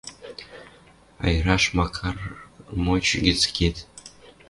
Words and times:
Айыраш, 1.25 1.63
макар, 1.77 2.17
моч 2.85 3.05
гӹц 3.25 3.41
кет. 3.55 3.77